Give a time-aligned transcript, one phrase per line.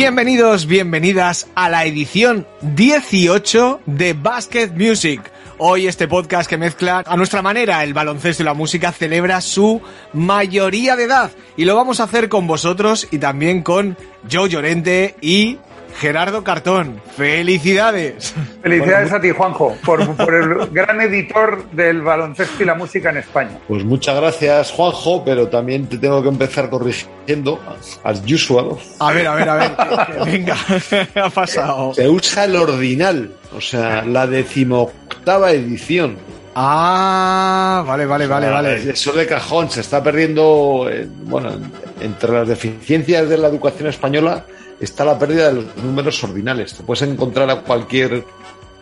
[0.00, 5.20] Bienvenidos, bienvenidas a la edición 18 de Basket Music.
[5.58, 9.82] Hoy este podcast que mezcla a nuestra manera el baloncesto y la música celebra su
[10.14, 13.98] mayoría de edad y lo vamos a hacer con vosotros y también con
[14.32, 15.58] Joe Llorente y
[16.00, 17.02] Gerardo Cartón.
[17.14, 18.34] ¡Felicidades!
[18.62, 23.18] Felicidades a ti, Juanjo, por, por el gran editor del baloncesto y la música en
[23.18, 23.58] España.
[23.68, 27.60] Pues muchas gracias, Juanjo, pero también te tengo que empezar corrigiendo,
[28.02, 28.78] as usual.
[28.98, 29.76] A ver, a ver, a ver,
[30.24, 30.56] venga,
[30.88, 31.92] ¿qué ha pasado?
[31.92, 36.16] Se usa el ordinal, o sea, la decimoctava edición.
[36.54, 38.90] Ah, vale, vale, vale, Ah, vale.
[38.90, 41.52] Eso de cajón se está perdiendo, eh, bueno,
[42.00, 44.46] entre las deficiencias de la educación española
[44.80, 46.74] está la pérdida de los números ordinales.
[46.74, 48.24] Te puedes encontrar a cualquier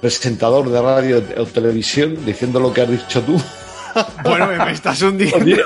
[0.00, 3.40] presentador de radio o televisión diciendo lo que has dicho tú,
[4.22, 5.62] Bueno, me, estás hundiendo.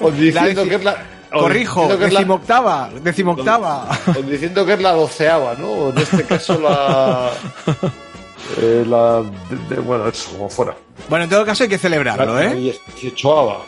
[0.00, 0.96] o diciendo que es la...
[1.32, 3.88] o Corrijo, que decimoctava, decimoctava.
[4.18, 5.70] o diciendo que es la doceava, ¿no?
[5.70, 7.30] O en este caso la...
[8.58, 10.74] eh, la de- de- bueno, eso, como fuera.
[11.08, 12.74] Bueno, en todo caso hay que celebrarlo, La ¿eh?
[13.00, 13.58] 18ava.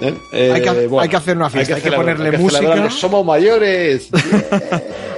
[0.00, 0.14] ¿eh?
[0.32, 2.90] Eh, Hay que- bueno, hay que hacer una fiesta, hay que ponerle hay que música.
[2.90, 4.08] Somos mayores.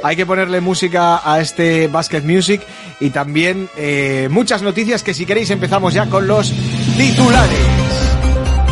[0.02, 2.60] Hay que ponerle música a este Basket Music
[3.00, 6.52] y también eh, muchas noticias que si queréis empezamos ya con los
[6.96, 7.58] titulares.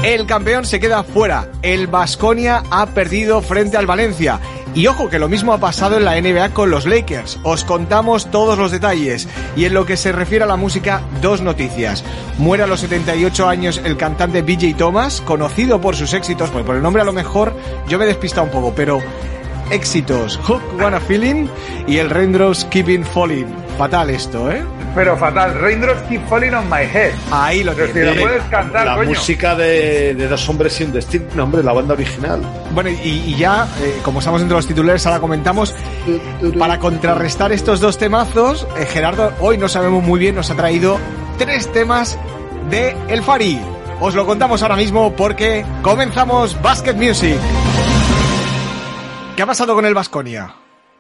[0.05, 1.49] El campeón se queda fuera.
[1.63, 4.39] El Vasconia ha perdido frente al Valencia.
[4.75, 7.39] Y ojo que lo mismo ha pasado en la NBA con los Lakers.
[7.45, 9.29] Os contamos todos los detalles.
[9.55, 12.05] Y en lo que se refiere a la música, dos noticias.
[12.39, 16.77] Muere a los 78 años el cantante BJ Thomas, conocido por sus éxitos, porque por
[16.77, 17.55] el nombre a lo mejor
[17.89, 19.01] yo me he despistado un poco, pero
[19.71, 21.47] éxitos Hook Wanna Feeling
[21.87, 23.47] y el Raindrops Keeping Falling.
[23.79, 24.63] Fatal esto, ¿eh?
[24.95, 27.13] Pero fatal, Raindrops Keep Falling on My Head.
[27.33, 28.17] Ahí lo Pero si tienes.
[28.17, 29.09] lo puedes cantar, la coño.
[29.09, 32.41] música de, de Dos Hombres y un Destino, hombre, la banda original.
[32.73, 32.95] Bueno, y,
[33.27, 35.75] y ya, eh, como estamos entre los titulares, ahora comentamos,
[36.59, 40.99] para contrarrestar estos dos temazos, eh, Gerardo, hoy no sabemos muy bien, nos ha traído
[41.39, 42.17] tres temas
[42.71, 43.61] de El Fari.
[44.01, 47.37] Os lo contamos ahora mismo porque comenzamos Basket Music.
[49.37, 50.55] ¿Qué ha pasado con el Vasconia?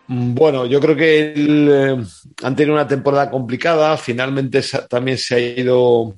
[0.06, 2.04] Bueno, yo creo que el, eh,
[2.42, 3.97] han tenido una temporada complicada.
[3.97, 6.15] Finalmente también se ha ido,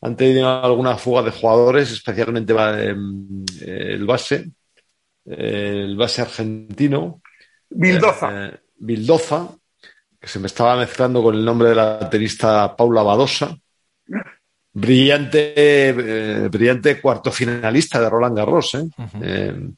[0.00, 4.50] han tenido alguna fuga de jugadores, especialmente em, el base,
[5.26, 7.22] eh, el base argentino.
[7.68, 8.46] Bildoza.
[8.46, 9.48] Eh, Bildoza,
[10.18, 13.56] que se me estaba mezclando con el nombre de la tenista Paula Badosa.
[14.72, 18.88] Brillante, eh, brillante cuarto finalista de Roland Garros, ¿eh?
[19.20, 19.70] Eh,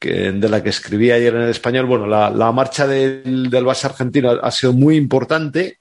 [0.00, 1.86] de la que escribí ayer en el español.
[1.86, 5.78] Bueno, la, marcha del, del base argentino ha, sido muy importante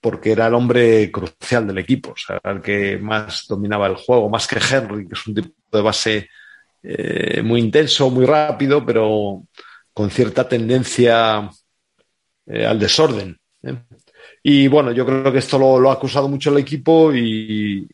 [0.00, 4.28] porque era el hombre crucial del equipo, o sea, el que más dominaba el juego,
[4.28, 6.28] más que Henry, que es un tipo de base
[6.82, 9.44] eh, muy intenso, muy rápido, pero
[9.92, 11.48] con cierta tendencia
[12.46, 13.38] eh, al desorden.
[13.62, 13.76] ¿eh?
[14.42, 17.86] Y bueno, yo creo que esto lo, ha acusado mucho el equipo y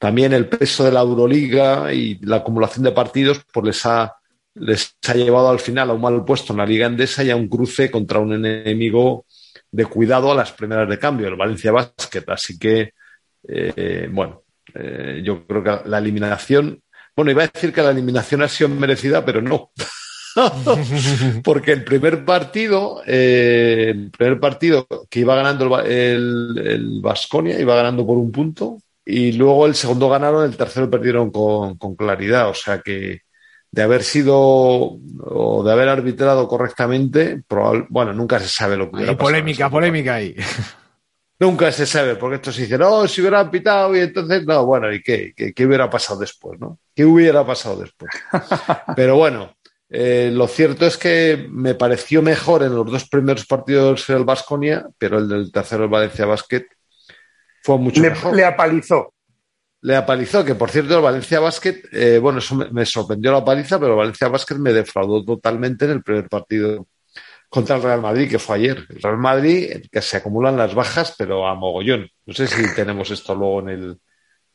[0.00, 4.16] también el peso de la Euroliga y la acumulación de partidos pues les ha,
[4.54, 7.36] les ha llevado al final a un mal puesto en la Liga Endesa y a
[7.36, 9.26] un cruce contra un enemigo
[9.70, 12.24] de cuidado a las primeras de cambio, el Valencia Basket.
[12.28, 12.94] Así que,
[13.46, 14.42] eh, bueno,
[14.74, 16.80] eh, yo creo que la eliminación,
[17.14, 19.70] bueno, iba a decir que la eliminación ha sido merecida, pero no.
[21.44, 28.06] Porque el primer partido, eh, el primer partido que iba ganando el, Baskonia, iba ganando
[28.06, 28.78] por un punto,
[29.10, 32.48] y luego el segundo ganaron, el tercero perdieron con, con claridad.
[32.50, 33.20] O sea que
[33.72, 34.38] de haber sido
[35.22, 39.30] o de haber arbitrado correctamente, probable- bueno, nunca se sabe lo que hubiera Hay pasado.
[39.30, 40.34] polémica, polémica ahí.
[41.38, 45.02] Nunca se sabe, porque estos dicen, oh, si hubieran pitado y entonces, no, bueno, ¿y
[45.02, 45.32] qué?
[45.34, 46.78] ¿Qué, qué hubiera pasado después, no?
[46.94, 48.10] ¿Qué hubiera pasado después?
[48.94, 49.50] Pero bueno,
[49.88, 54.86] eh, lo cierto es que me pareció mejor en los dos primeros partidos el Vasconia,
[54.98, 56.66] pero el del tercero, el Valencia Basket,
[57.62, 58.34] fue mucho Le, mejor.
[58.36, 59.12] le apalizó.
[59.82, 63.44] le apalizó, que por cierto el Valencia Basket, eh, bueno, eso me, me sorprendió la
[63.44, 66.86] paliza, pero el Valencia Basket me defraudó totalmente en el primer partido
[67.48, 68.86] contra el Real Madrid, que fue ayer.
[68.88, 72.08] El Real Madrid, que se acumulan las bajas, pero a mogollón.
[72.26, 73.98] No sé si tenemos esto luego en el,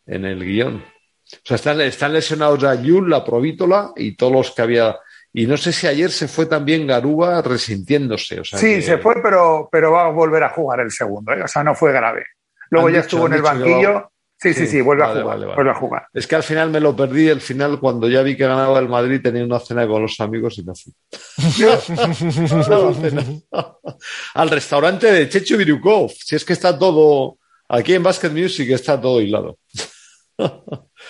[0.05, 0.75] en el guion.
[0.77, 4.95] O sea, están, están lesionados a Yul, la Provítola y todos los que había.
[5.33, 8.39] Y no sé si ayer se fue también Garúa resintiéndose.
[8.39, 11.33] O sea, Sí, que- se fue, pero, pero va a volver a jugar el segundo,
[11.33, 11.41] ¿eh?
[11.43, 12.23] o sea, no fue grave.
[12.69, 13.93] Luego ya dicho- estuvo en el banquillo.
[13.93, 15.35] va- Sí, sí, Sí, sí, vuelve vale, a jugar.
[15.37, 15.55] vale, vale.
[15.55, 16.07] Vuelve a jugar.
[16.13, 17.29] Es que al final me lo perdí.
[17.29, 20.57] El final, cuando ya vi que ganaba el Madrid, tenía una cena con los amigos
[20.59, 20.93] y no fui.
[24.33, 26.11] Al restaurante de Checho Virukov.
[26.11, 27.37] Si es que está todo.
[27.69, 29.57] Aquí en Basket Music está todo hilado.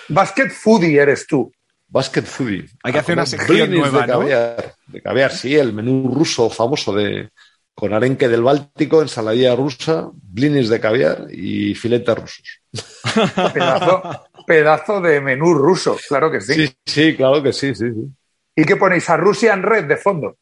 [0.08, 1.52] Basket foodie eres tú.
[1.88, 2.66] Basket Foodie.
[2.84, 4.20] Hay que A hacer una sección nueva, de ¿no?
[4.20, 4.74] caviar.
[4.88, 7.30] De caviar, sí, el menú ruso famoso de
[7.76, 12.62] con arenque del Báltico, ensaladilla rusa, blinis de caviar y filetes rusos.
[13.54, 14.02] Pedazo,
[14.48, 16.68] pedazo de menú ruso, claro que sí.
[16.68, 18.08] Sí, sí, claro que sí, sí, sí.
[18.56, 19.10] ¿Y qué ponéis?
[19.10, 20.38] A Russian Red de fondo.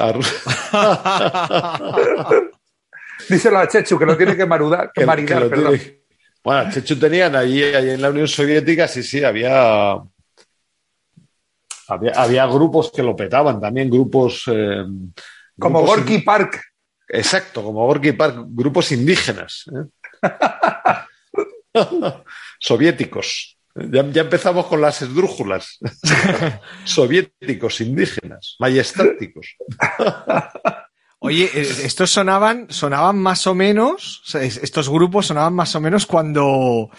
[0.00, 0.20] A Ru-
[3.28, 5.78] Díselo a Chechu, que lo tiene que marudar, que que- maridar, que perdón.
[5.78, 6.00] tiene-
[6.42, 9.92] Bueno, Chechu tenían allí, allí en la Unión Soviética, sí, sí, había,
[11.88, 14.44] había, había grupos que lo petaban, también grupos...
[14.48, 14.84] eh,
[15.58, 16.60] Como Gorky Park.
[17.08, 19.64] Exacto, como Gorky Park, grupos indígenas.
[19.72, 20.28] ¿eh?
[22.60, 23.58] Soviéticos.
[23.74, 25.78] Ya, ya empezamos con las esdrújulas.
[26.84, 29.56] Soviéticos, indígenas, majestáticos.
[31.18, 36.90] Oye, eh, estos sonaban, sonaban más o menos, estos grupos sonaban más o menos cuando,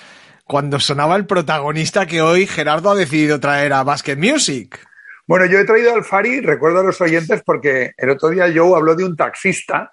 [0.43, 4.79] cuando sonaba el protagonista que hoy Gerardo ha decidido traer a Basket Music.
[5.27, 8.77] Bueno, yo he traído al Fari, recuerdo a los oyentes, porque el otro día Joe
[8.77, 9.91] habló de un taxista,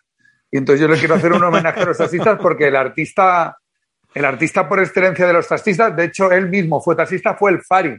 [0.55, 3.59] y entonces yo le quiero hacer un homenaje a los taxistas porque el artista,
[4.15, 7.61] el artista por excelencia de los taxistas, de hecho él mismo fue taxista, fue el
[7.61, 7.99] Fari.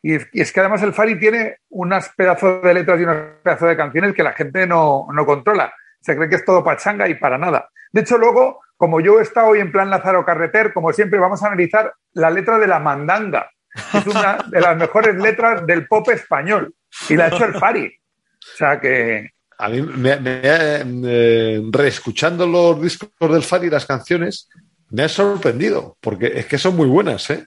[0.00, 3.76] Y es, que además el Fari tiene unas pedazos de letras y unos pedazos de
[3.76, 5.74] canciones que la gente no, no controla.
[6.00, 7.68] Se cree que es todo pachanga y para nada.
[7.90, 11.42] De hecho, luego, como yo he estado hoy en plan Lázaro Carreter, como siempre, vamos
[11.42, 13.50] a analizar la letra de la mandanga.
[13.94, 16.74] Es una de las mejores letras del pop español.
[17.08, 17.86] Y la ha hecho el Fari.
[17.86, 19.30] O sea que.
[19.58, 24.48] A mí, me, me- eh, reescuchando los discos del Fari y las canciones,
[24.90, 27.46] me ha sorprendido, porque es que son muy buenas, ¿eh?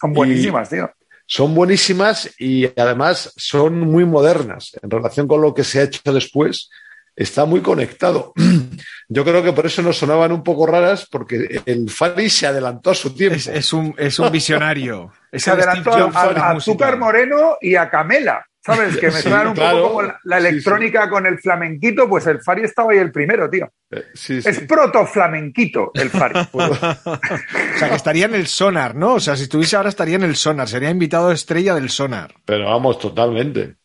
[0.00, 0.90] Son buenísimas, tío.
[1.26, 6.12] Son buenísimas y además son muy modernas en relación con lo que se ha hecho
[6.12, 6.70] después.
[7.16, 8.32] Está muy conectado.
[9.08, 12.90] Yo creo que por eso nos sonaban un poco raras, porque el Fari se adelantó
[12.90, 13.36] a su tiempo.
[13.36, 15.10] Es, es un, es un visionario.
[15.32, 18.44] Es Se el adelantó a, a- Moreno y a Camela.
[18.64, 18.96] ¿Sabes?
[18.96, 19.76] Que me Sí, suenan un claro.
[19.78, 23.12] poco como la, la Sí, electrónica con el flamenquito, pues el Fari estaba ahí el
[23.12, 23.70] primero, tío.
[23.92, 24.48] Eh, sí, sí.
[24.48, 26.34] Es proto-flamenquito el Fari.
[26.52, 29.14] O sea, que estaría en el sonar, ¿no?
[29.14, 32.34] O sea, si estuviese ahora estaría en el sonar, sería invitado estrella del sonar.
[32.44, 33.76] Pero vamos, totalmente.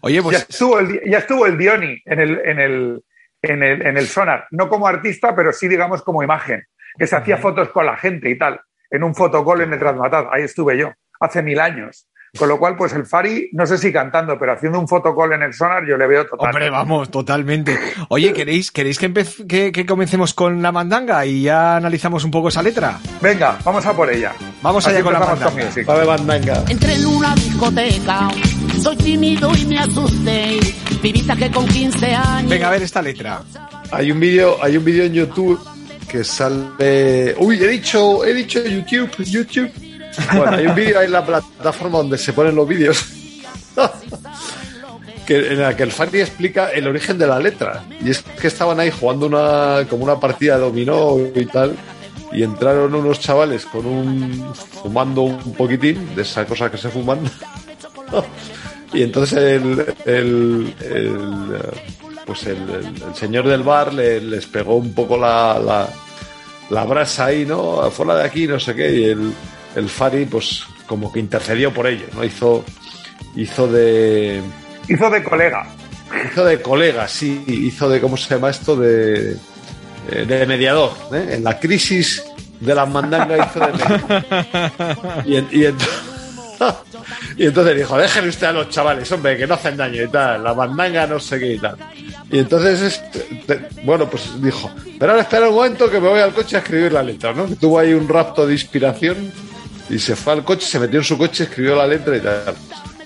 [0.00, 3.02] Oye, ya, pues estuvo el, ya estuvo el Dioni en el, en, el,
[3.42, 4.46] en, el, en el Sonar.
[4.50, 6.62] No como artista, pero sí, digamos, como imagen.
[6.98, 8.60] Que se hacía fotos con la gente y tal.
[8.90, 10.26] En un fotocall en el Transmatad.
[10.30, 10.92] Ahí estuve yo.
[11.20, 12.06] Hace mil años.
[12.36, 15.44] Con lo cual, pues el Fari, no sé si cantando, pero haciendo un fotocall en
[15.44, 16.48] el Sonar, yo le veo total.
[16.48, 17.78] Hombre, vamos, totalmente.
[18.08, 19.12] Oye, ¿queréis, ¿queréis que,
[19.46, 22.98] que, que comencemos con la mandanga y ya analizamos un poco esa letra?
[23.22, 24.32] Venga, vamos a por ella.
[24.62, 25.64] Vamos Así allá con la mandanga.
[25.64, 25.88] music.
[25.88, 26.64] Ave Bandanga.
[26.68, 28.28] Entré en una discoteca,
[28.84, 30.60] soy tímido y me asusté.
[31.00, 32.50] Pibita que con 15 años.
[32.50, 33.42] Venga, a ver esta letra.
[33.90, 35.58] Hay un vídeo, hay un vídeo en YouTube
[36.06, 37.34] que sale.
[37.38, 39.70] Uy, he dicho, he dicho YouTube, YouTube.
[40.36, 43.06] Bueno, hay un vídeo ahí en la plataforma donde se ponen los vídeos.
[45.26, 47.84] que, en la que el Fanny explica el origen de la letra.
[48.04, 51.74] Y es que estaban ahí jugando una, como una partida de dominó y tal.
[52.32, 54.52] Y entraron unos chavales con un.
[54.82, 57.20] fumando un poquitín de esa cosa que se fuman.
[58.94, 61.16] y entonces el, el, el,
[61.54, 61.70] eh,
[62.26, 65.88] pues el, el- el señor del bar le- les pegó un poco la, la,
[66.70, 67.90] la brasa ahí, ¿no?
[67.90, 68.92] Fuera de aquí, no sé qué.
[68.92, 69.32] Y el,
[69.76, 72.24] el Fari, pues como que intercedió por ellos, ¿no?
[72.24, 72.64] Hizo,
[73.36, 74.40] hizo de.
[74.88, 75.66] Hizo de colega.
[76.30, 78.76] Hizo de colega, sí, hizo de, ¿cómo se llama esto?
[78.76, 79.32] De,
[80.10, 81.30] eh, de mediador, ¿eh?
[81.32, 82.22] En la crisis
[82.60, 85.24] de las mandangas hizo de mediador.
[85.26, 85.88] Y, en- y ent-
[87.36, 90.44] y entonces dijo, déjenme usted a los chavales, hombre, que no hacen daño y tal,
[90.44, 91.76] la mandanga no sé qué y tal.
[92.30, 93.02] Y entonces,
[93.82, 96.92] bueno, pues dijo, pero ahora espera un momento que me voy al coche a escribir
[96.92, 97.46] la letra, ¿no?
[97.56, 99.32] Tuvo ahí un rapto de inspiración
[99.90, 102.54] y se fue al coche, se metió en su coche, escribió la letra y tal.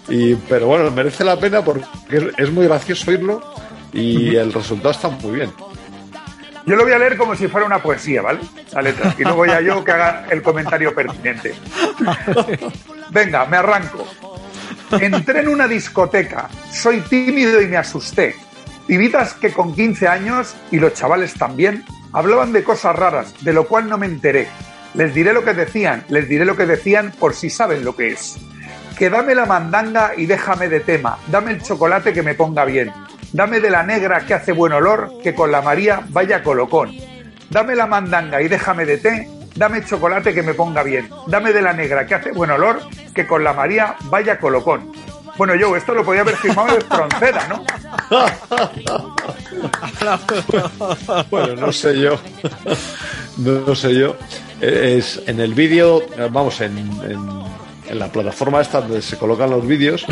[0.09, 1.85] Y, pero bueno, merece la pena porque
[2.37, 3.43] es muy gracioso oírlo
[3.93, 5.53] y el resultado está muy bien.
[6.69, 8.41] Yo lo voy a leer como si fuera una poesía, ¿vale?
[8.75, 9.15] La letra.
[9.17, 11.55] Y luego ya yo que haga el comentario pertinente.
[13.11, 14.07] Venga, me arranco.
[14.91, 18.37] Entré en una discoteca, soy tímido y me asusté.
[18.87, 23.67] Pibitas que con 15 años, y los chavales también, hablaban de cosas raras, de lo
[23.67, 24.47] cual no me enteré.
[24.93, 28.09] Les diré lo que decían, les diré lo que decían por si saben lo que
[28.09, 28.37] es.
[28.99, 32.93] Que dame la mandanga y déjame de tema, dame el chocolate que me ponga bien,
[33.33, 36.95] dame de la negra que hace buen olor, que con la María vaya colocón.
[37.51, 41.63] Dame la mandanga y déjame de té, dame chocolate que me ponga bien, dame de
[41.63, 42.81] la negra que hace buen olor,
[43.15, 44.93] que con la María vaya colocón.
[45.37, 47.65] Bueno, yo, esto lo podía haber firmado de Froncera, ¿no?
[51.31, 52.19] Bueno, no sé yo.
[53.37, 54.17] No, sé yo.
[54.61, 56.79] Es, en el vídeo, vamos, en-
[57.88, 60.04] en la plataforma esta donde se colocan los vídeos,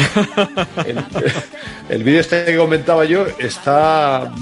[0.85, 1.05] el,
[1.89, 4.33] el vídeo este que comentaba yo está,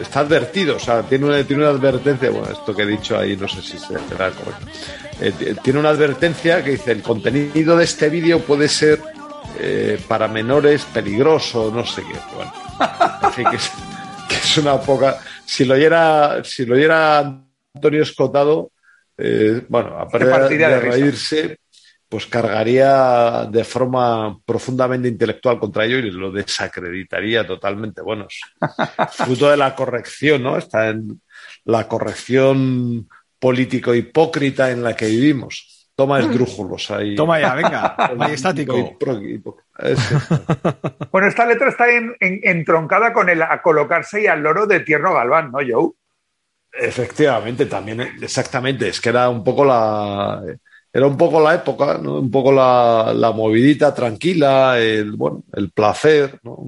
[0.00, 3.36] está advertido, o sea, tiene una, tiene una advertencia, bueno, esto que he dicho ahí
[3.36, 4.66] no sé si será correcto.
[5.20, 9.00] Eh, tiene una advertencia que dice, el contenido de este vídeo puede ser
[9.60, 12.18] eh, para menores peligroso, no sé qué.
[12.34, 12.52] Bueno,
[13.34, 13.70] que es,
[14.28, 15.18] que es una poca...
[15.44, 17.18] Si lo oyera, si lo oyera
[17.74, 18.72] Antonio Escotado,
[19.18, 21.58] eh, bueno, aparte de, de reírse,
[22.12, 28.02] pues cargaría de forma profundamente intelectual contra ello y lo desacreditaría totalmente.
[28.02, 28.38] Bueno, es
[29.16, 30.58] fruto de la corrección, ¿no?
[30.58, 31.22] Está en
[31.64, 35.88] la corrección político hipócrita en la que vivimos.
[35.96, 37.14] Toma esdrújulos ahí.
[37.14, 37.96] Toma ya, venga,
[38.74, 40.14] hipó- ese.
[41.10, 44.80] Bueno, esta letra está en- en- entroncada con el a colocarse y al loro de
[44.80, 45.92] Tierno Galván, ¿no, Joe?
[46.74, 50.42] Efectivamente, también, exactamente, es que era un poco la,
[50.92, 52.18] era un poco la época, ¿no?
[52.18, 56.58] un poco la, la movidita tranquila, el, bueno, el placer, ¿no?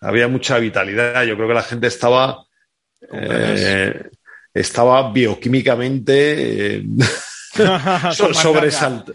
[0.00, 2.44] había mucha vitalidad, yo creo que la gente estaba,
[3.12, 4.10] eh,
[4.52, 6.84] estaba bioquímicamente eh,
[8.12, 9.14] so- sobresalt-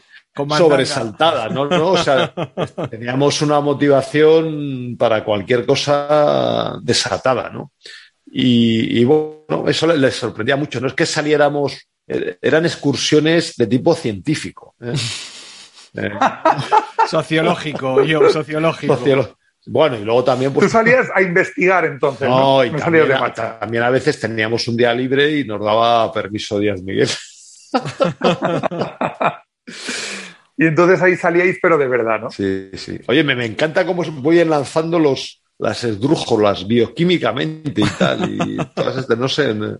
[0.58, 1.66] sobresaltada, ¿no?
[1.68, 1.92] ¿no?
[1.92, 2.34] O sea,
[2.90, 7.72] teníamos una motivación para cualquier cosa desatada, ¿no?
[8.32, 10.82] Y, y, bueno, eso le- les sorprendía mucho.
[10.82, 14.76] No es que saliéramos, eran excursiones de tipo científico.
[14.82, 14.94] ¿eh?
[15.98, 16.10] Eh,
[17.08, 18.98] Sociológico, yo, sociológico.
[19.68, 20.70] Bueno, y luego también, Tú pues.
[20.74, 22.38] salías a investigar entonces, ¿no?
[22.58, 26.12] No, y también, de a, también a veces teníamos un día libre y nos daba
[26.12, 27.08] permiso Díaz Miguel.
[30.58, 32.32] Y entonces ahí salíais, pero de verdad, ¿no?
[32.32, 32.98] Sí, sí.
[33.08, 38.30] Oye, me, me encanta cómo voy enlazando los, las esdrújulas bioquímicamente y tal.
[38.30, 39.50] Y todas estas, no sé.
[39.50, 39.80] en-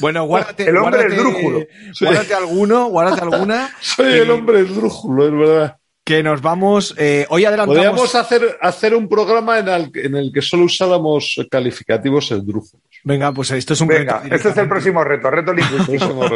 [0.00, 1.60] Bueno, guárdate, El hombre guárdate, esdrújulo.
[2.00, 3.70] guárdate alguno, guárdate alguna.
[3.80, 5.76] Soy el hombre esdrújulo, es verdad.
[6.04, 6.94] Que nos vamos.
[6.98, 7.74] eh, hoy adelantamos.
[7.76, 12.84] Podríamos hacer, hacer un programa en el, en el que solo usáramos calificativos esdrújulos.
[13.02, 16.28] Venga, pues esto es un Venga, reto este es el próximo reto, reto lingüístico.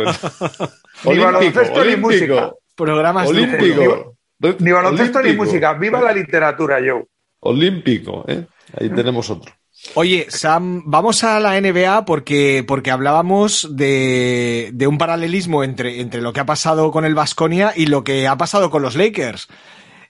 [1.04, 2.34] Ni baloncesto ni música.
[2.34, 4.16] olímpico, Programas de- olímpico.
[4.58, 5.74] Ni baloncesto ni música.
[5.74, 7.04] ¡Viva la literatura, Joe!
[7.40, 8.44] Olímpico, ¿eh?
[8.78, 9.52] Ahí tenemos otro.
[9.94, 16.20] Oye, Sam, vamos a la NBA porque, porque hablábamos de, de un paralelismo entre, entre
[16.20, 19.48] lo que ha pasado con el Vasconia y lo que ha pasado con los Lakers.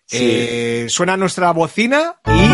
[0.06, 0.18] Sí.
[0.20, 2.48] Eh, suena nuestra bocina y.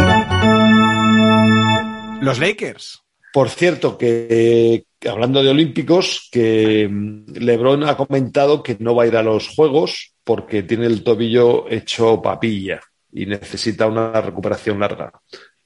[2.23, 3.03] Los Lakers.
[3.33, 9.05] Por cierto, que, que hablando de olímpicos, que mm, Lebron ha comentado que no va
[9.05, 12.81] a ir a los Juegos porque tiene el tobillo hecho papilla
[13.13, 15.13] y necesita una recuperación larga.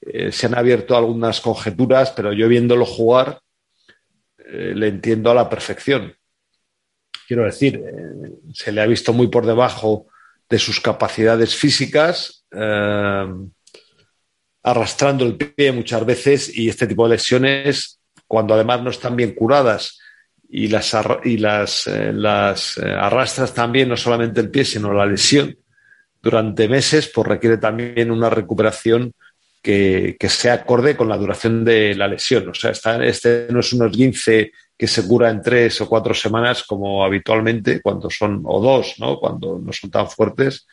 [0.01, 3.39] Eh, se han abierto algunas conjeturas, pero yo viéndolo jugar
[4.37, 6.13] eh, le entiendo a la perfección.
[7.27, 10.07] Quiero decir, eh, se le ha visto muy por debajo
[10.49, 12.45] de sus capacidades físicas.
[14.63, 19.33] arrastrando el pie muchas veces y este tipo de lesiones, cuando además no están bien
[19.33, 19.99] curadas
[20.49, 25.57] y las, y las, las arrastras también, no solamente el pie, sino la lesión
[26.21, 29.13] durante meses, pues requiere también una recuperación
[29.61, 32.49] que, que sea acorde con la duración de la lesión.
[32.49, 36.13] O sea, está- este no es un esguince que se cura en tres o cuatro
[36.13, 39.19] semanas como habitualmente, cuando son, o dos, ¿no?
[39.19, 40.67] Cuando no son tan fuertes,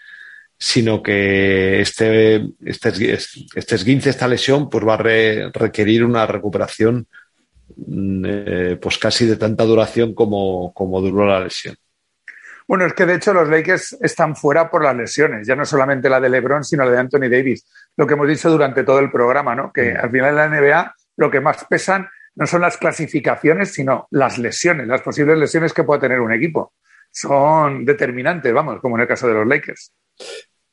[0.57, 3.19] sino que este, este,
[3.55, 7.07] este esguince, esta lesión, pues va a re- requerir una recuperación
[7.77, 11.77] mm, eh, pues casi de tanta duración como, como duró la lesión.
[12.67, 16.11] Bueno, es que de hecho los Lakers están fuera por las lesiones, ya no solamente
[16.11, 17.65] la de LeBron, sino la de Anthony Davis.
[17.99, 19.71] Lo que hemos dicho durante todo el programa, ¿no?
[19.73, 24.07] Que al final en la NBA lo que más pesan no son las clasificaciones, sino
[24.13, 26.73] las lesiones, las posibles lesiones que pueda tener un equipo.
[27.11, 29.93] Son determinantes, vamos, como en el caso de los Lakers.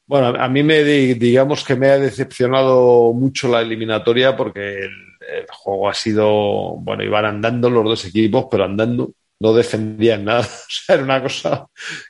[0.08, 4.92] Bueno, a mí me di- digamos que me ha decepcionado mucho la eliminatoria porque el,
[5.28, 10.42] el juego ha sido, bueno, iban andando los dos equipos, pero andando, no defendían nada.
[10.46, 11.66] O sea, era una cosa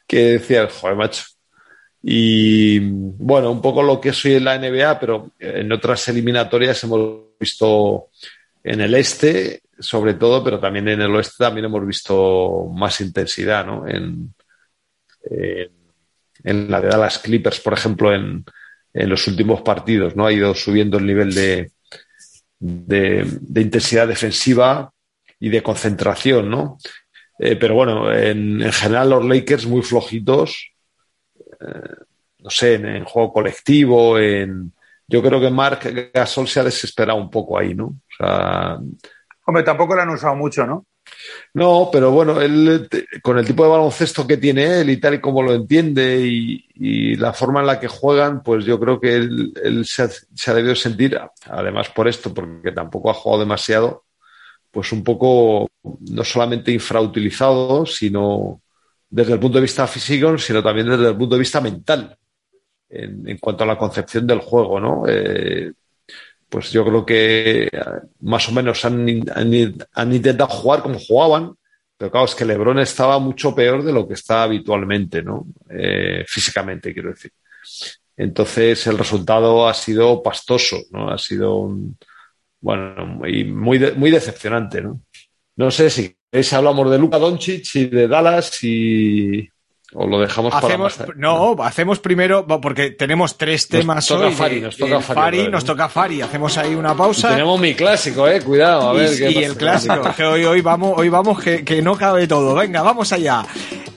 [0.05, 1.23] que decía, joder, macho.
[2.07, 7.21] Y bueno, un poco lo que soy en la NBA, pero en otras eliminatorias hemos
[7.39, 8.09] visto
[8.63, 13.65] en el este, sobre todo, pero también en el oeste también hemos visto más intensidad,
[13.65, 13.87] ¿no?
[13.87, 14.35] En,
[16.43, 18.45] en, la de Dallas Clippers, por ejemplo, en,
[18.93, 20.27] en los últimos partidos, ¿no?
[20.27, 21.71] Ha ido subiendo el nivel de,
[22.59, 24.91] de, intensidad defensiva
[25.39, 26.77] y de concentración, ¿no?
[27.39, 30.74] Eh, pero bueno, en, en, general los Lakers muy flojitos,
[32.39, 34.71] no sé, en, en, juego colectivo, en...
[35.07, 37.85] Yo creo que Mark Gasol se ha desesperado un poco ahí, ¿no?
[37.85, 38.77] O sea...
[39.45, 40.85] Hombre, tampoco lo han usado mucho, ¿no?
[41.53, 42.89] No, pero bueno, él
[43.21, 46.65] con el tipo de baloncesto que tiene él y tal y como lo entiende y,
[46.75, 50.09] y la forma en la que juegan, pues yo creo que él, él se, ha,
[50.09, 54.05] se, ha, debido sentir, además por esto, porque tampoco ha jugado demasiado,
[54.71, 58.61] pues un poco no solamente infrautilizado, sino
[59.15, 62.17] desde el punto de vista físico, sino también desde el punto de vista mental,
[62.89, 65.03] en, cuanto a la concepción del juego, ¿no?
[65.07, 65.71] Eh,
[66.49, 67.69] pues yo creo que
[68.19, 71.55] más o menos han, han, intentado jugar como jugaban,
[71.97, 75.47] pero claro, es que Lebron estaba mucho peor de lo que está habitualmente, ¿no?
[75.69, 77.31] Eh, físicamente, quiero decir.
[78.17, 81.09] Entonces el resultado ha sido pastoso, ¿no?
[81.09, 81.97] Ha sido un,
[82.59, 84.99] bueno, muy, de, muy decepcionante, ¿no?
[85.55, 89.49] No sé si queréis hablamos de Luka Doncic y de Dallas y
[89.93, 94.27] o lo dejamos hacemos, para más No, hacemos primero, porque tenemos tres temas nos toca
[94.27, 94.33] hoy.
[94.33, 95.49] Fari, nos toca Fari, Fari ¿no?
[95.51, 96.21] nos toca Fari.
[96.21, 97.29] Hacemos ahí una pausa.
[97.29, 99.45] Y tenemos mi clásico, eh, cuidado, a ver y, qué y pasa.
[99.45, 102.53] el clásico, que hoy, hoy vamos, hoy vamos que, que no cabe todo.
[102.53, 103.45] Venga, vamos allá.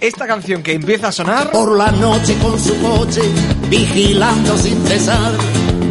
[0.00, 1.50] Esta canción que empieza a sonar.
[1.50, 3.22] Por la noche con su coche,
[3.68, 5.32] vigilando sin cesar.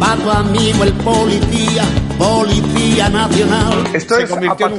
[0.02, 1.84] Va tu amigo el policía,
[2.16, 3.84] policía nacional.
[3.92, 4.76] Esto Se es convirtió en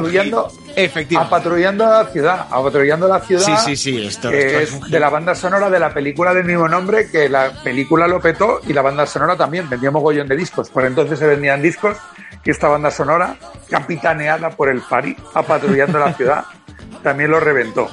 [0.86, 1.36] Efectivamente.
[1.36, 3.44] apatrullando la ciudad, apatrullando la ciudad.
[3.44, 6.46] Sí, sí, sí, esto, que esto es de la banda sonora de la película del
[6.46, 10.36] mismo nombre, que la película lo petó y la banda sonora también, vendió mogollón de
[10.36, 10.70] discos.
[10.70, 11.98] Por entonces se vendían discos
[12.44, 13.36] y esta banda sonora,
[13.70, 16.46] capitaneada por el Fari, apatrullando la ciudad,
[17.04, 17.88] también lo reventó.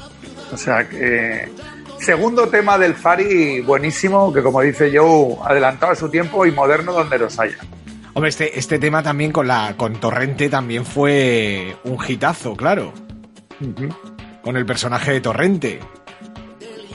[0.52, 1.50] O sea que
[2.00, 6.92] segundo tema del Fari buenísimo, que como dice Joe, adelantado a su tiempo y moderno
[6.92, 7.58] donde los haya.
[8.16, 12.94] Hombre, este, este tema también con la con Torrente también fue un hitazo, claro.
[13.60, 13.94] Uh -huh.
[14.40, 15.80] Con el personaje de Torrente.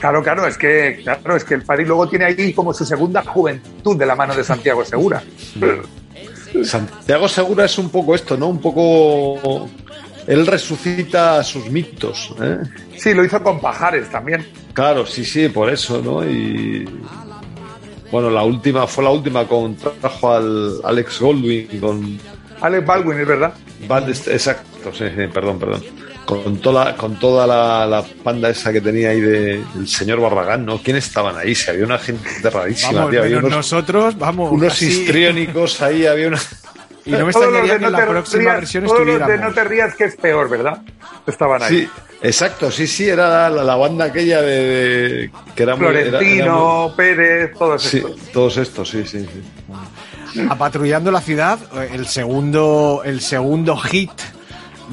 [0.00, 3.22] Claro, claro, es que claro, es que el Fari luego tiene ahí como su segunda
[3.22, 5.22] juventud de la mano de Santiago Segura.
[6.64, 8.48] Santiago Segura es un poco esto, ¿no?
[8.48, 9.70] Un poco
[10.26, 12.34] él resucita sus mitos.
[12.40, 12.58] ¿eh?
[12.96, 14.44] Sí, lo hizo con Pajares también.
[14.72, 16.28] Claro, sí, sí, por eso, ¿no?
[16.28, 16.84] Y
[18.12, 22.18] bueno, la última fue la última con trajo al Alex Goldwyn con
[22.60, 23.54] Alex Baldwin, es verdad.
[24.08, 25.82] Exacto, sí, sí, perdón, perdón.
[26.26, 30.64] Con toda, con toda la, la, panda esa que tenía ahí del de, señor Barragán,
[30.64, 30.78] ¿no?
[30.78, 31.54] ¿Quién estaban ahí?
[31.54, 33.22] Si había una gente rarísima, vamos, tío.
[33.22, 34.52] Había unos, nosotros, vamos.
[34.52, 34.86] Unos así.
[34.86, 36.40] histriónicos ahí, había una.
[37.04, 39.28] Y no me extrañaría que no la próxima rías, versión todos estuviéramos.
[39.28, 40.82] Los de no te rías que es peor, ¿verdad?
[41.26, 41.78] Estaban ahí.
[41.80, 41.88] Sí,
[42.22, 46.44] exacto, sí, sí, era la, la banda aquella de, de que era Florentino, muy, era,
[46.44, 46.90] era muy...
[46.96, 48.16] Pérez, todos sí, estos.
[48.32, 50.46] Todos estos, sí, sí, sí.
[50.48, 51.58] Apatrullando la ciudad,
[51.92, 54.10] el segundo, el segundo hit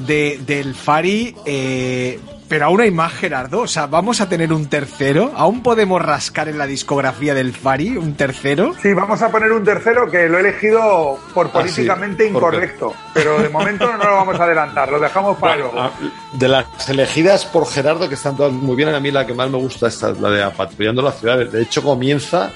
[0.06, 2.18] de, del Fari, eh,
[2.50, 3.60] pero aún hay más, Gerardo.
[3.60, 5.30] O sea, vamos a tener un tercero.
[5.36, 8.74] ¿Aún podemos rascar en la discografía del Fari un tercero?
[8.82, 12.92] Sí, vamos a poner un tercero que lo he elegido por políticamente ah, sí, incorrecto.
[13.14, 15.92] Pero de momento no lo vamos a adelantar, lo dejamos para bueno, luego.
[16.32, 19.48] De las elegidas por Gerardo, que están todas muy bien, a mí la que más
[19.48, 21.38] me gusta es la de Patrullando la Ciudad.
[21.38, 22.50] De hecho, comienza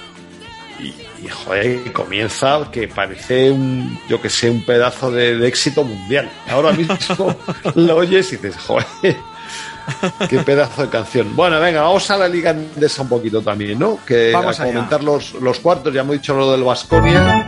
[0.81, 0.87] y,
[1.25, 6.29] y joder, comienza que parece un, yo que sé, un pedazo de, de éxito mundial.
[6.51, 6.97] Ahora mismo
[7.77, 9.34] lo oyes y dices, joder.
[10.29, 11.35] Qué pedazo de canción.
[11.37, 13.99] Bueno, venga, vamos a la Liga Andesa un poquito también, ¿no?
[14.05, 17.47] Que vamos a comentar los, los, cuartos, ya hemos dicho lo del Vasconia.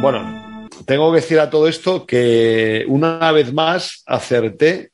[0.00, 4.92] Bueno, tengo que decir a todo esto que una vez más acerté.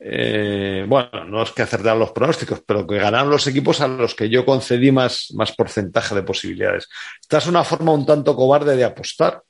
[0.00, 4.14] Eh, bueno, no es que acertaran los pronósticos, pero que ganaron los equipos a los
[4.14, 6.88] que yo concedí más, más porcentaje de posibilidades.
[7.20, 9.42] Esta es una forma un tanto cobarde de apostar.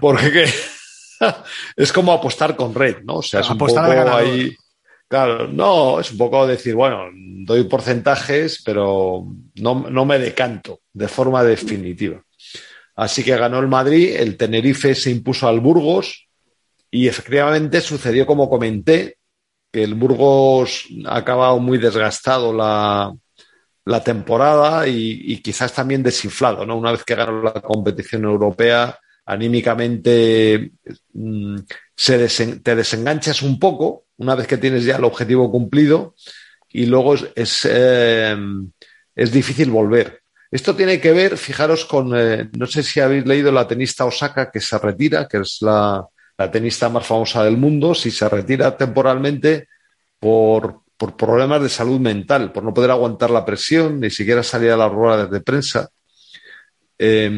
[0.00, 0.46] Porque ¿qué?
[1.76, 3.16] es como apostar con red, ¿no?
[3.16, 4.54] O sea, es apostar un poco ahí.
[5.08, 11.08] Claro, no, es un poco decir, bueno, doy porcentajes, pero no, no me decanto de
[11.08, 12.22] forma definitiva.
[12.94, 16.28] Así que ganó el Madrid, el Tenerife se impuso al Burgos
[16.90, 19.16] y efectivamente sucedió como comenté,
[19.72, 23.12] que el Burgos ha acabado muy desgastado la,
[23.84, 26.76] la temporada y, y, quizás también desinflado, ¿no?
[26.76, 28.98] Una vez que ganó la competición europea,
[29.30, 30.72] anímicamente
[31.12, 31.56] mm,
[31.94, 36.16] se te desenganchas un poco una vez que tienes ya el objetivo cumplido
[36.68, 38.36] y luego es, es, eh,
[39.14, 40.22] es difícil volver.
[40.50, 44.50] Esto tiene que ver, fijaros, con, eh, no sé si habéis leído la tenista Osaka
[44.50, 46.04] que se retira, que es la,
[46.36, 49.68] la tenista más famosa del mundo, si se retira temporalmente
[50.18, 54.72] por, por problemas de salud mental, por no poder aguantar la presión, ni siquiera salir
[54.72, 55.88] a las ruedas de prensa.
[57.02, 57.30] Eh,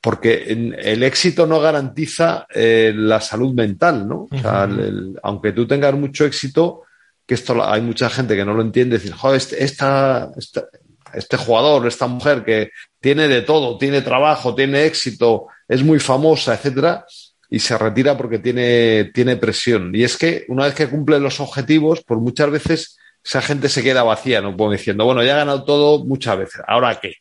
[0.00, 0.44] porque
[0.78, 4.28] el éxito no garantiza eh, la salud mental, ¿no?
[4.30, 6.82] O sea, el- el- aunque tú tengas mucho éxito,
[7.26, 10.66] que esto hay mucha gente que no lo entiende, decir, joder, este, esta, esta-
[11.14, 16.54] este jugador, esta mujer que tiene de todo, tiene trabajo, tiene éxito, es muy famosa,
[16.54, 17.04] etcétera,
[17.50, 19.90] y se retira porque tiene, tiene presión.
[19.96, 23.82] Y es que una vez que cumple los objetivos, pues muchas veces esa gente se
[23.82, 24.56] queda vacía, ¿no?
[24.56, 27.14] Como diciendo, bueno, ya he ganado todo muchas veces, ¿ahora qué?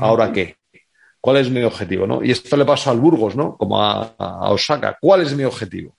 [0.00, 0.56] ¿Ahora qué?
[1.24, 2.06] ¿Cuál es mi objetivo?
[2.06, 2.22] ¿no?
[2.22, 3.56] Y esto le pasó al Burgos, ¿no?
[3.56, 4.14] Como a,
[4.50, 4.98] Osaka.
[5.00, 5.96] ¿Cuál es mi objetivo?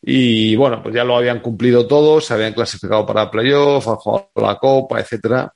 [0.00, 4.30] Y bueno, pues ya lo habían cumplido todos, se habían clasificado para playoff, han jugado
[4.36, 5.52] la Copa, etcétera.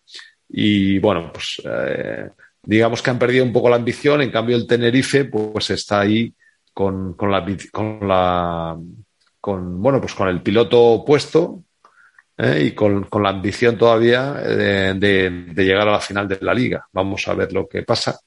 [0.48, 2.28] Y bueno, pues eh,
[2.60, 6.34] digamos que han perdido un poco la ambición, en cambio el Tenerife pues está ahí
[6.74, 8.76] con, con la
[9.40, 11.62] con bueno pues con el piloto puesto
[12.36, 12.64] ¿eh?
[12.64, 16.84] y con, con la ambición todavía de llegar a la final de la liga.
[16.90, 18.18] Vamos a ver lo que pasa.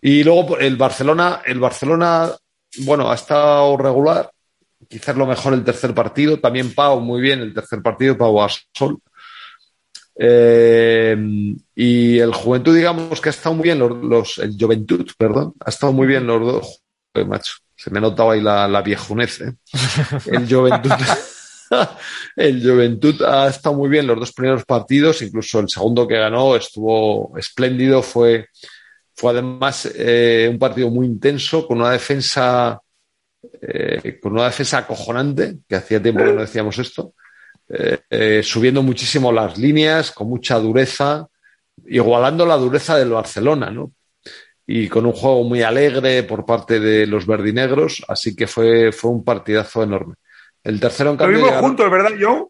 [0.00, 2.30] Y luego el Barcelona, el Barcelona,
[2.78, 4.30] bueno, ha estado regular,
[4.88, 8.98] quizás lo mejor el tercer partido, también Pau muy bien el tercer partido, Pau Gasol.
[10.16, 11.16] Eh,
[11.74, 15.70] y el Juventud, digamos que ha estado muy bien, los, los- el Juventud, perdón, ha
[15.70, 16.82] estado muy bien los dos.
[17.12, 19.40] Joder, macho, se me ha notado ahí la, la viejunez.
[19.40, 19.54] ¿eh?
[20.26, 20.90] El Juventud.
[22.36, 26.54] El Juventud ha estado muy bien los dos primeros partidos, incluso el segundo que ganó
[26.54, 28.46] estuvo espléndido, fue,
[29.14, 32.80] fue además eh, un partido muy intenso, con una defensa,
[33.62, 37.14] eh, con una defensa acojonante, que hacía tiempo que no decíamos esto,
[38.10, 41.26] eh, subiendo muchísimo las líneas, con mucha dureza,
[41.86, 43.92] igualando la dureza del Barcelona, ¿no?
[44.66, 49.10] Y con un juego muy alegre por parte de los verdinegros, así que fue, fue
[49.10, 50.14] un partidazo enorme.
[50.62, 52.46] El tercero, en Lo cambio, vimos llegaron- juntos, ¿verdad, Joe?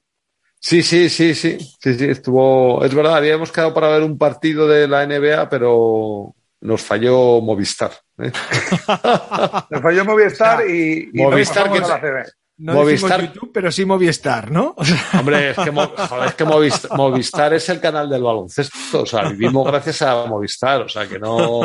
[0.60, 2.82] Sí, sí, sí, sí, sí, sí, estuvo.
[2.84, 7.92] Es verdad, habíamos quedado para ver un partido de la NBA, pero nos falló Movistar.
[8.18, 8.32] ¿eh?
[9.70, 12.24] Nos falló Movistar y, y Movistar nos que a la.
[12.56, 14.74] No Movistar- YouTube, pero sí Movistar, ¿no?
[14.76, 19.02] O sea, Hombre, es que, joder, es que Movistar, Movistar es el canal del baloncesto,
[19.02, 21.62] o sea, vivimos gracias a Movistar, o sea, que no.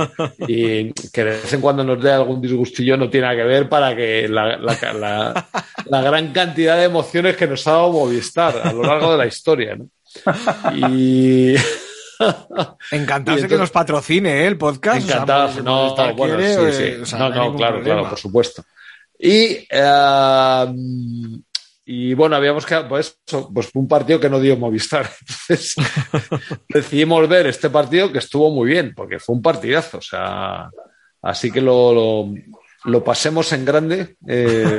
[0.47, 3.69] Y que de vez en cuando nos dé algún disgustillo no tiene nada que ver
[3.69, 5.47] para que la, la- la-
[5.85, 9.27] la gran cantidad de emociones que nos ha dado Movistar a lo largo de la
[9.27, 9.88] historia, ¿no?
[10.88, 11.55] Y.
[12.91, 14.47] encantado Y de que nos patrocine ¿eh?
[14.47, 15.10] el podcast.
[15.10, 15.47] Encantado.
[15.49, 17.01] O sea, no, Movistar bueno, quiere, sí, eh, sí.
[17.01, 17.84] o sea, no, no, claro, problema.
[17.84, 18.63] claro, por supuesto.
[19.17, 20.65] Y, eh,
[21.86, 25.10] y bueno, habíamos quedado, pues, eso, pues un partido que no dio Movistar.
[25.49, 25.75] Entonces,
[26.69, 29.97] decidimos ver este partido que estuvo muy bien, porque fue un partidazo.
[29.97, 30.69] O sea,
[31.21, 32.34] así que lo, lo,
[32.86, 34.15] lo pasemos en grande.
[34.27, 34.77] eh,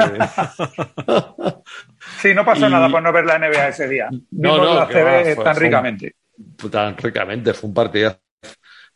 [2.21, 4.09] Sí, no pasó Y- nada por no ver la NBA ese día.
[4.11, 6.15] No, Vimos no, la CB tan fue ricamente.
[6.71, 8.19] Tan ricamente, fue un partidazo.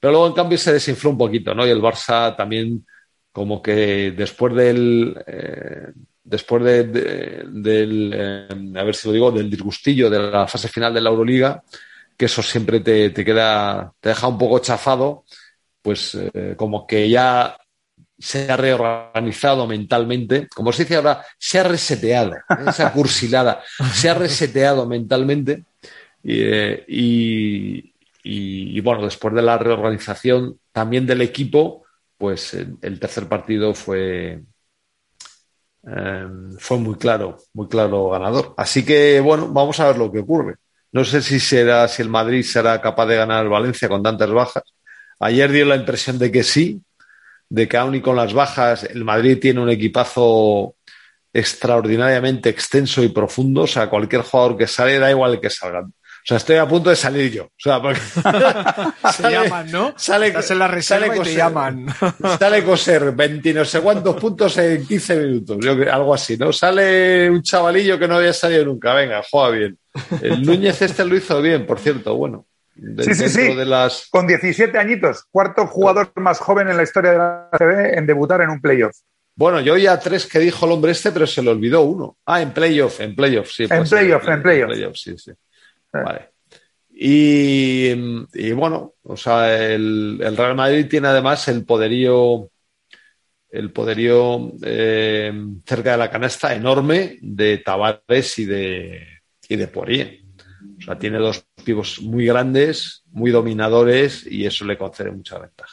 [0.00, 1.66] Pero luego, en cambio, se desinfló un poquito, ¿no?
[1.66, 2.86] Y el Barça también,
[3.32, 5.16] como que después del.
[5.26, 5.88] eh,
[6.22, 8.12] después de- de- del.
[8.14, 11.62] eh, a ver si lo digo, del disgustillo de la fase final de la Euroliga,
[12.16, 13.92] que eso siempre te, te queda.
[14.00, 15.24] te deja un poco chafado,
[15.82, 17.56] pues eh, como que ya
[18.18, 22.32] se ha reorganizado mentalmente, como se dice ahora, se ha reseteado,
[22.66, 25.64] esa cursilada, se ha reseteado mentalmente
[26.24, 31.84] y, eh, y, y- bueno, después de la reorganización también del equipo,
[32.18, 34.42] pues el, el tercer partido fue,
[35.86, 36.26] eh,
[36.58, 38.54] fue muy claro, muy claro ganador.
[38.56, 40.56] Así que bueno, vamos a ver lo que ocurre.
[40.92, 44.30] No sé si será, si el Madrid será capaz de ganar el Valencia con tantas
[44.30, 44.62] bajas.
[45.20, 46.80] Ayer dio la impresión de que sí,
[47.50, 50.76] de que aún y con las bajas, el Madrid tiene un equipazo
[51.32, 53.62] extraordinariamente extenso y profundo.
[53.62, 55.86] O sea, cualquier jugador que sale, da igual el que salga.
[56.24, 57.44] O sea, estoy a punto de salir yo.
[57.44, 58.00] O sea, porque
[59.22, 59.92] Te llaman, ¿no?
[59.96, 61.86] Sale, Estás en la reserva sale y te coser- llaman.
[62.38, 65.58] Sale coser 20 no sé cuántos puntos en 15 minutos.
[65.60, 66.50] Yo algo así, ¿no?
[66.52, 68.94] Sale un chavalillo que no había salido nunca.
[68.94, 69.78] Venga, juega bien.
[70.22, 72.16] El Núñez este lo hizo bien, por cierto.
[72.16, 73.54] Bueno, de- Sí, sí, sí.
[73.54, 74.06] de las.
[74.10, 78.40] Con 17 añitos, cuarto jugador más joven en la historia de la CB en debutar
[78.40, 78.96] en un playoff.
[79.36, 82.16] Bueno, yo oía tres que dijo el hombre este, pero se le olvidó uno.
[82.24, 83.64] Ah, en playoff, en playoff, sí.
[83.64, 84.96] En puede ser, playoff, en playoff.
[84.96, 85.32] sí, sí.
[86.02, 86.30] Vale.
[86.90, 87.90] Y,
[88.34, 92.50] y bueno, o sea, el, el Real Madrid tiene además el poderío
[93.54, 95.32] el poderío eh,
[95.64, 99.06] cerca de la canasta enorme de Tavares y de,
[99.48, 100.18] y de Poirier.
[100.78, 105.72] O sea, tiene dos pibos muy grandes, muy dominadores y eso le concede mucha ventaja.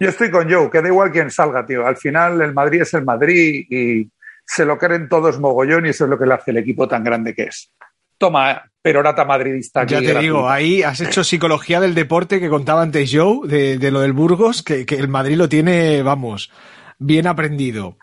[0.00, 1.86] Yo estoy con Joe, que da igual quién salga, tío.
[1.86, 4.10] Al final el Madrid es el Madrid y
[4.46, 7.04] se lo creen todos mogollón y eso es lo que le hace el equipo tan
[7.04, 7.70] grande que es.
[8.16, 9.84] Toma, perorata madridista.
[9.84, 13.90] Ya te digo, ahí has hecho psicología del deporte que contaba antes Joe, de, de
[13.90, 16.52] lo del Burgos, que, que el Madrid lo tiene, vamos,
[16.96, 17.96] bien aprendido.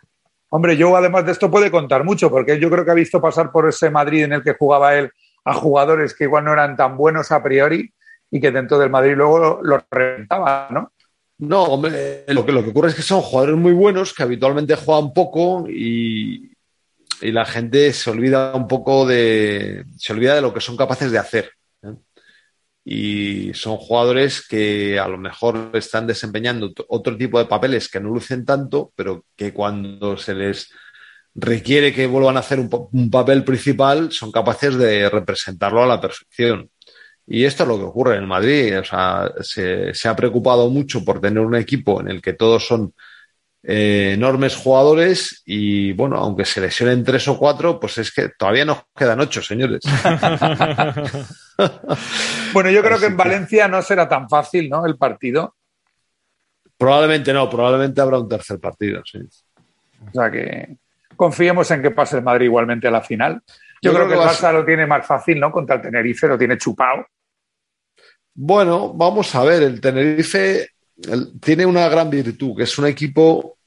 [0.50, 3.50] Hombre, Joe además de esto puede contar mucho, porque yo creo que ha visto pasar
[3.50, 5.10] por ese Madrid en el que jugaba él
[5.46, 7.90] a jugadores que igual no eran tan buenos a priori
[8.30, 10.92] y que dentro del Madrid luego los reventaba, ¿no?
[11.38, 14.76] No, hombre, lo que, lo que ocurre es que son jugadores muy buenos que habitualmente
[14.76, 16.53] juegan poco y,
[17.24, 19.86] y la gente se olvida un poco de.
[19.98, 21.52] se olvida de lo que son capaces de hacer.
[21.84, 21.94] ¿eh?
[22.86, 28.10] Y son jugadores que a lo mejor están desempeñando otro tipo de papeles que no
[28.10, 30.70] lucen tanto, pero que cuando se les
[31.36, 35.88] requiere que vuelvan a hacer un, pa- un papel principal, son capaces de representarlo a
[35.88, 36.70] la perfección.
[37.26, 38.80] Y esto es lo que ocurre en Madrid.
[38.80, 42.68] O sea, se, se ha preocupado mucho por tener un equipo en el que todos
[42.68, 42.94] son
[43.66, 48.66] eh, enormes jugadores y, bueno, aunque se lesionen tres o cuatro, pues es que todavía
[48.66, 49.82] nos quedan ocho, señores.
[52.52, 54.88] Bueno, yo creo Así que en Valencia no será tan fácil, ¿no?
[54.88, 55.56] El partido.
[56.78, 59.04] probablemente no, probablemente habrá un tercer partido.
[59.06, 59.20] Sí.
[59.20, 60.78] O sea que
[61.16, 63.42] confiemos en que pase el Madrid igualmente a la final.
[63.82, 65.52] Yo, Yo creo, creo que que el Barça lo tiene más fácil, ¿no?
[65.52, 67.06] Contra el Tenerife lo tiene chupado.
[68.34, 70.70] Bueno, vamos a ver, el Tenerife
[71.42, 73.58] tiene una gran virtud, que es un equipo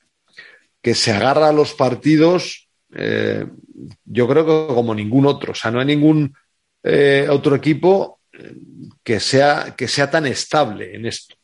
[0.80, 3.44] que se agarra a los partidos, eh,
[4.04, 5.52] yo creo que como ningún otro.
[5.52, 6.32] O sea, no hay ningún
[6.82, 8.54] eh, otro equipo eh,
[9.02, 11.34] que sea, que sea tan estable en esto,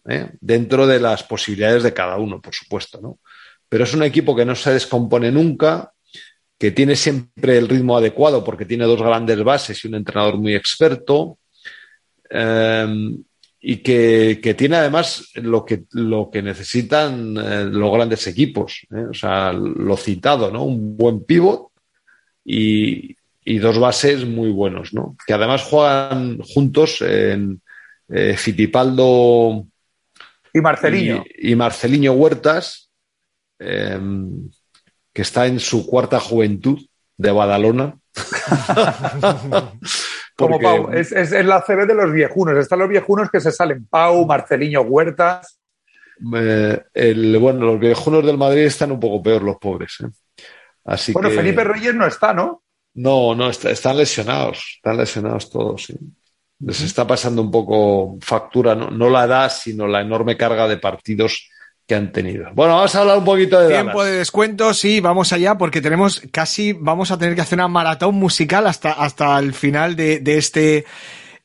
[0.40, 3.18] dentro de las posibilidades de cada uno, por supuesto, ¿no?
[3.68, 5.92] Pero es un equipo que no se descompone nunca,
[6.59, 10.55] que tiene siempre el ritmo adecuado porque tiene dos grandes bases y un entrenador muy
[10.55, 11.38] experto.
[13.64, 18.85] Y que, que tiene además lo que, lo que necesitan eh, los grandes equipos.
[18.90, 19.07] ¿eh?
[19.09, 20.64] O sea, lo citado, ¿no?
[20.64, 21.68] Un buen pivot
[22.44, 25.16] y, y dos bases muy buenos, ¿no?
[25.25, 27.62] Que además juegan juntos en
[28.09, 29.64] eh, Fitipaldo
[30.53, 31.25] Y Marceliño.
[31.38, 32.90] y, y Marceliño Huertas,
[33.61, 33.96] eh,
[35.12, 36.85] que está en su cuarta juventud
[37.16, 37.96] de Badalona.
[40.37, 42.57] Como Pau, es, es, es la CB de los viejunos.
[42.57, 43.87] Están los viejunos que se salen.
[43.87, 45.59] Pau, Marceliño Huertas.
[46.35, 49.99] Eh, el, bueno, los viejunos del Madrid están un poco peor, los pobres.
[50.05, 50.09] ¿eh?
[50.85, 52.62] Así Bueno, que, Felipe Reyes no está, ¿no?
[52.95, 54.75] No, no, está- están lesionados.
[54.77, 55.95] Están lesionados todos, sí.
[56.61, 58.88] Les está pasando un poco factura, ¿no?
[58.90, 61.49] no la edad, sino la enorme carga de partidos
[61.92, 62.48] que han tenido.
[62.55, 64.12] Bueno, vamos a hablar un poquito de Tiempo Dallas.
[64.12, 68.14] de descuento, sí, vamos allá porque tenemos casi, vamos a tener que hacer una maratón
[68.14, 70.85] musical hasta, hasta el final de, de este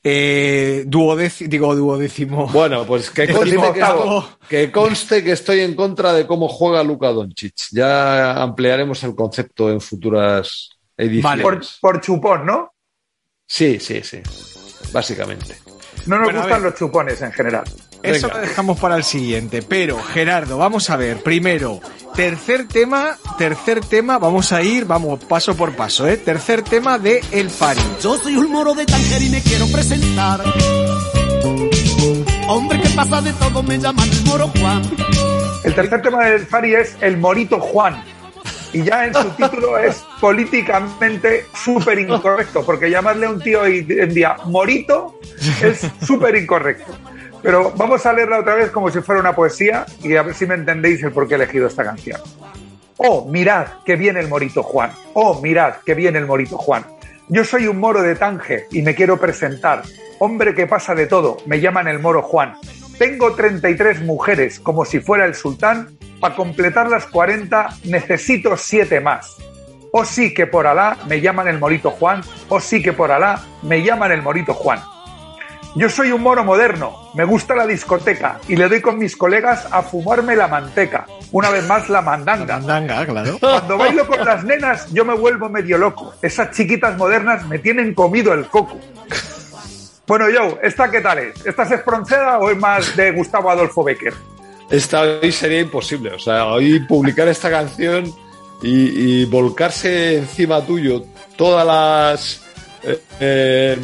[0.03, 2.47] eh, duodécimo, digo duodécimo.
[2.47, 4.19] Bueno, pues que conste que, Decimoctavo.
[4.21, 7.53] esto- que conste que estoy en contra de cómo juega Luka Doncic.
[7.71, 11.23] Ya ampliaremos el concepto en futuras ediciones.
[11.23, 11.43] Vale.
[11.43, 12.71] Por, por chupón, ¿no?
[13.45, 14.19] Sí, sí, sí.
[14.93, 15.57] Básicamente.
[16.05, 17.65] No nos Bueno, gustan los chupones en general.
[18.03, 18.39] Eso Venga.
[18.39, 19.61] lo dejamos para el siguiente.
[19.61, 21.21] Pero, Gerardo, vamos a ver.
[21.23, 21.79] Primero,
[22.15, 26.17] tercer tema, tercer tema, vamos a ir, vamos, paso por paso, ¿eh?
[26.17, 27.81] Tercer tema de El Fari.
[28.01, 30.41] Yo soy un moro de Tánger y me quiero presentar.
[32.47, 34.81] Hombre que pasa de todo, me llaman el moro Juan.
[35.63, 38.01] El tercer tema del Fari es El Morito Juan.
[38.73, 43.85] Y ya en su título es políticamente súper incorrecto, porque llamarle a un tío hoy
[43.89, 45.19] en día Morito
[45.61, 46.93] es súper incorrecto.
[47.41, 50.45] Pero vamos a leerla otra vez como si fuera una poesía y a ver si
[50.45, 52.19] me entendéis el por qué he elegido esta canción.
[52.97, 54.91] Oh, mirad que viene el Morito Juan.
[55.13, 56.85] Oh, mirad que viene el Morito Juan.
[57.29, 59.83] Yo soy un moro de Tánger y me quiero presentar.
[60.19, 62.55] Hombre que pasa de todo, me llaman el moro Juan.
[62.97, 65.97] Tengo 33 mujeres como si fuera el sultán.
[66.19, 69.35] Para completar las 40 necesito 7 más.
[69.91, 72.21] Oh sí que por Alá me llaman el Morito Juan.
[72.49, 74.79] Oh sí que por Alá me llaman el Morito Juan.
[75.77, 79.67] Yo soy un moro moderno, me gusta la discoteca y le doy con mis colegas
[79.69, 81.05] a fumarme la manteca.
[81.31, 82.55] Una vez más la mandanga.
[82.55, 83.37] Andanga, claro.
[83.39, 86.15] Cuando bailo con las nenas yo me vuelvo medio loco.
[86.19, 88.79] Esas chiquitas modernas me tienen comido el coco.
[90.07, 91.45] Bueno, Joe, ¿esta qué tal es?
[91.45, 94.15] ¿Esta es espronceda o es más de Gustavo Adolfo Becker?
[94.71, 96.11] Esta hoy sería imposible.
[96.11, 98.11] O sea, hoy publicar esta canción
[98.63, 101.03] y, y volcarse encima tuyo
[101.35, 102.41] todas las.
[102.83, 103.77] eh, eh,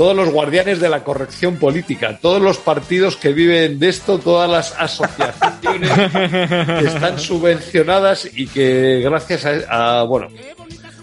[0.00, 4.48] todos los guardianes de la corrección política, todos los partidos que viven de esto, todas
[4.48, 10.28] las asociaciones que están subvencionadas y que gracias a, bueno,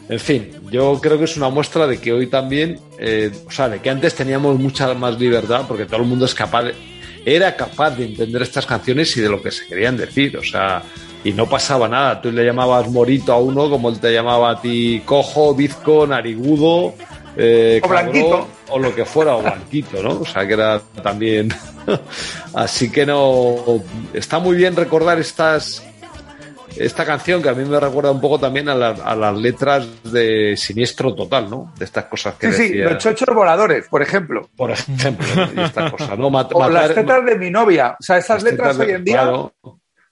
[0.09, 3.69] en fin, yo creo que es una muestra de que hoy también, eh, o sea,
[3.69, 6.71] de que antes teníamos mucha más libertad porque todo el mundo es capaz,
[7.23, 10.81] era capaz de entender estas canciones y de lo que se querían decir, o sea,
[11.23, 12.19] y no pasaba nada.
[12.19, 16.95] Tú le llamabas morito a uno como él te llamaba a ti cojo, bizco, narigudo,
[17.37, 18.47] eh, O blanquito.
[18.69, 20.21] o lo que fuera, o blanquito, ¿no?
[20.21, 21.49] O sea, que era también.
[22.53, 23.83] Así que no.
[24.13, 25.83] Está muy bien recordar estas
[26.75, 29.87] esta canción que a mí me recuerda un poco también a, la- a las letras
[30.03, 31.73] de Siniestro Total, ¿no?
[31.75, 34.47] De estas cosas que Sí, sí, decía, los chochos voladores, por ejemplo.
[34.55, 35.25] por ejemplo,
[35.63, 36.29] estas cosas, ¿no?
[36.29, 37.95] Mat- O las tetas de mi novia.
[37.99, 39.21] O sea, esas letras de- hoy en día.
[39.23, 39.53] claro,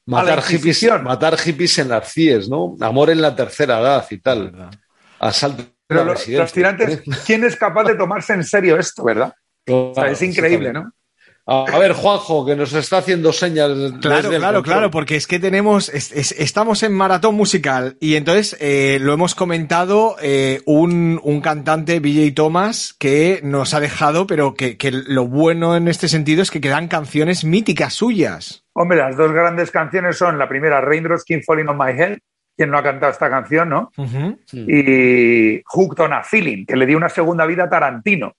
[0.07, 2.75] matar hippies, matar hippies en las CIES, ¿no?
[2.81, 4.69] Amor en la tercera edad y tal.
[5.19, 9.33] Asalto Pero los, los tirantes, ¿quién es capaz de tomarse en serio esto, verdad?
[9.69, 10.73] O sea, es increíble.
[10.73, 10.91] ¿no?
[11.47, 13.69] A, a ver, Juanjo, que nos está haciendo señas.
[14.01, 18.57] Claro, claro, claro, porque es que tenemos, es- es- estamos en maratón musical y entonces
[18.59, 24.55] eh, lo hemos comentado eh, un, un cantante, BJ Thomas, que nos ha dejado, pero
[24.55, 28.63] que, que lo bueno en este sentido es que quedan canciones míticas suyas.
[28.73, 32.17] Hombre, las dos grandes canciones son la primera, Raindrops Keep Falling on My Head,
[32.55, 33.91] quien no ha cantado esta canción, ¿no?
[34.53, 38.33] Y Hooked on a Feeling, que le dio una segunda vida a Tarantino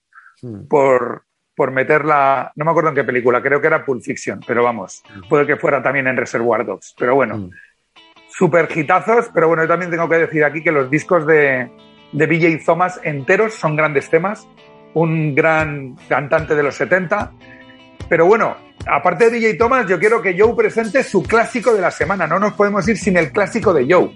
[0.67, 1.23] por,
[1.55, 5.03] por meterla, no me acuerdo en qué película, creo que era Pulp Fiction, pero vamos,
[5.29, 6.95] puede que fuera también en Reservoir Dogs.
[6.97, 7.49] Pero bueno, Mm.
[8.29, 11.71] super hitazos, pero bueno, yo también tengo que decir aquí que los discos de,
[12.11, 14.47] de BJ Thomas enteros son grandes temas,
[14.93, 17.31] un gran cantante de los 70,
[18.09, 21.91] pero bueno, aparte de DJ Thomas, yo quiero que Joe presente su clásico de la
[21.91, 24.11] semana, no nos podemos ir sin el clásico de Joe.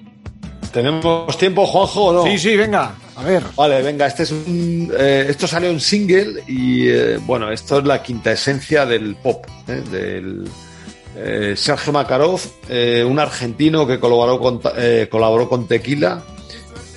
[0.71, 2.23] ¿Tenemos tiempo, Juanjo, o no?
[2.23, 3.43] Sí, sí, venga, a ver.
[3.58, 7.86] Vale, venga, este es un, eh, esto salió en single y eh, bueno, esto es
[7.86, 9.82] la quinta esencia del pop, ¿eh?
[9.91, 10.47] del
[11.17, 16.23] eh, Sergio Makarov, eh, un argentino que colaboró con, ta- eh, colaboró con Tequila,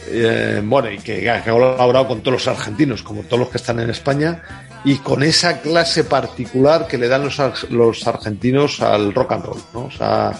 [0.06, 3.56] eh, bueno, y que, que ha colaborado con todos los argentinos, como todos los que
[3.56, 4.40] están en España,
[4.84, 9.44] y con esa clase particular que le dan los, ar- los argentinos al rock and
[9.44, 9.84] roll, ¿no?
[9.86, 10.32] O sea,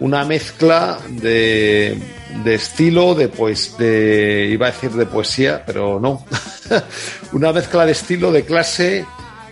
[0.00, 1.98] una mezcla de,
[2.44, 6.24] de estilo, de pues, de, iba a decir de poesía, pero no,
[7.32, 9.06] una mezcla de estilo, de clase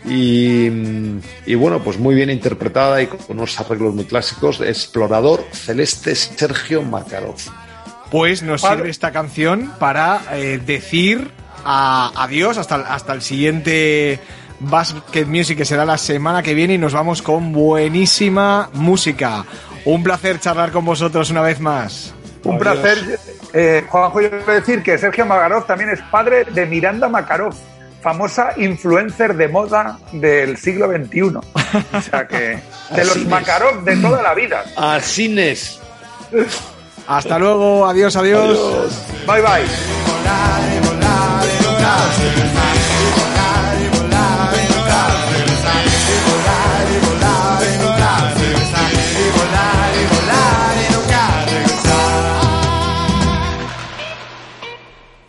[0.07, 0.67] y,
[1.47, 6.83] y bueno, pues muy bien interpretada y con unos arreglos muy clásicos, explorador celeste Sergio
[6.83, 7.37] Makarov.
[8.11, 11.31] Pues nos sirve esta canción para eh, decir
[11.65, 14.21] a- adiós hasta, el- hasta el siguiente
[14.61, 19.45] Basket Music que será la semana que viene y nos vamos con buenísima música.
[19.85, 22.15] Un placer charlar con vosotros una vez más.
[22.45, 22.79] Un Adiós.
[22.79, 23.19] placer.
[23.53, 27.55] Eh, Juanjo, yo quiero decir que Sergio Makarov también es padre de Miranda Makarov,
[28.03, 31.21] famosa influencer de moda del siglo XXI.
[31.93, 32.59] O sea que
[32.95, 33.25] de los.
[33.27, 34.65] Makarov de toda la vida.
[34.77, 35.81] Asines.
[37.07, 38.59] Hasta luego, adiós, adiós.
[39.27, 40.94] Bye bye.
[41.85, 42.84] God's in